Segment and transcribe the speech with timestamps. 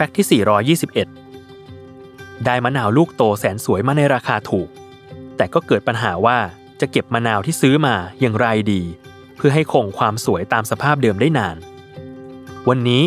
[0.00, 0.42] ฟกต์ที่
[1.40, 4.68] 421 ได้มะนาวลูกโตแสนสวยมาในราคาถูก
[5.36, 6.38] แต่ก็เกิดปัญหาว่า
[6.80, 8.82] จะเก็บมะนาวที่ซื้อมาอย่างไรดี
[9.36, 11.56] เพื่อให้คงความสวยตามสภาพเดิมได้นาน
[12.68, 13.02] วันนี้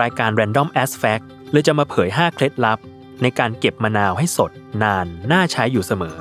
[0.00, 2.78] รายการ Random As Fact เลยจะมาเผย 5 เคล็ดลับ
[3.22, 4.50] ในการเก็บมะนาวให้สด
[4.82, 6.16] นานน่าใช้อยู่เสมอ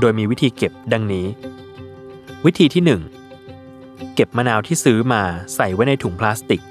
[0.00, 1.26] โดยมีวิธีเก็บดังนี้
[2.46, 2.82] วิธีที่
[3.48, 5.22] 1 เก็บมะนาวที่ซื้อมา
[5.54, 6.62] ใส่ไว้ในถุงพลาสติก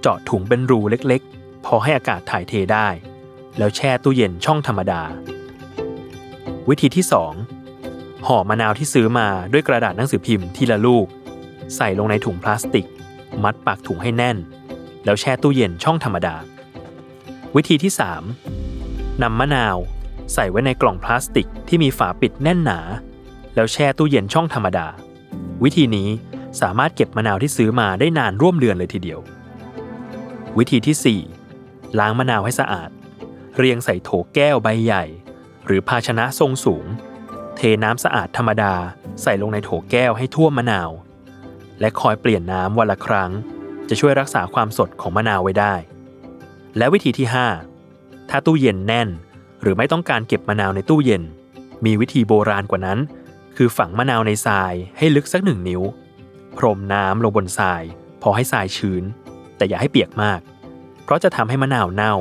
[0.00, 2.88] เจาะถุงเป็นรูเล็กๆ พอให้อากาศถ่ายเทได้
[3.58, 5.02] แล้วแช่ตู้เย็นช่องธรรมดา
[6.68, 7.04] วิธีที่
[7.64, 11.06] 2 ห่อมะนาวที่ซื้อมาด้วยกระดาษหนังสือพิมพ์ทีละลูก
[11.76, 12.86] ใส่ลงในถุงพลาสติก
[13.44, 14.36] มัดปากถุงให้แน่น
[15.04, 16.34] แล้วแช่ตู้เย็นช่องธรรมดา
[17.56, 17.92] วิธีที่
[18.54, 19.76] 3นำมะนาว
[20.34, 22.80] ใส่ไว้ในกล่องพลาสติกที่มีฝาปิดแน่นหนา
[23.54, 24.86] แล้วแช่ตู้เย็นช่องธรรมดา
[25.64, 26.08] วิธีนี้
[26.60, 29.20] สามารถเก็บมะนาวที่ซื้อมาได้นานร่วมเดือนเลยทีเดียว
[30.58, 31.41] วิธีที่ 4
[31.98, 32.90] ล้างมะนาวให้สะอาด
[33.56, 35.04] เรียงใส่โถแก้วใบใหญ่
[35.66, 36.86] หรือภาชนะทรงสูง
[37.56, 38.74] เทน้ำสะอาดธรรมดา
[39.22, 40.90] ใส่ลงในโถแก้วให้ท่วมมะนาว
[41.80, 43.30] และคอยเปลี่ยนน้ำวันละครั้ง
[43.88, 45.74] จะช่วยรักษาความสดของมะนาวไว้ได้
[46.76, 47.26] และวิธีที่
[47.78, 49.08] 5 ถ้าตู้เย็นแน่น
[49.62, 51.22] หรือไม่ต้องการเก็บมะนาวในตู้เย็น
[51.84, 52.98] มีวิธีโบราณกว่านั้น
[53.56, 55.82] คือฝังมะนาวในทรายให้ลึกสักหนึ่งนิ้ว
[56.56, 57.82] พรมน้ำลงบนทราย
[58.22, 59.02] พอให้ทรายชื้น
[59.56, 60.40] แต่อย่าให้เปียกมาก
[61.04, 62.14] เพราะจะทำให้มะนาวเน่า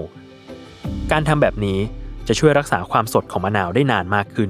[1.12, 1.80] การทำแบบนี้
[2.28, 4.50] จะช่วยรักษาความสดของมะนาวได้นานมากขึ้น